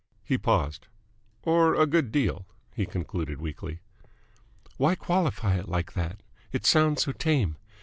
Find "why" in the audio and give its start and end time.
4.77-4.95